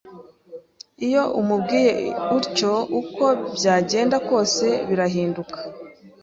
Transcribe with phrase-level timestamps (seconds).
[1.07, 1.93] Iyo umubwiye
[2.37, 5.57] utyo uko byagenda kose birahinduka